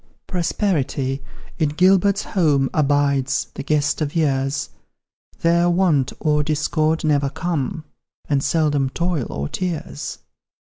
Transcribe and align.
Prosperity, 0.25 1.21
in 1.59 1.69
Gilbert's 1.69 2.23
home, 2.23 2.71
Abides 2.73 3.49
the 3.53 3.61
guest 3.61 4.01
of 4.01 4.15
years; 4.15 4.71
There 5.41 5.69
Want 5.69 6.11
or 6.19 6.41
Discord 6.41 7.03
never 7.03 7.29
come, 7.29 7.83
And 8.27 8.43
seldom 8.43 8.89
Toil 8.89 9.27
or 9.29 9.47
Tears. 9.47 10.17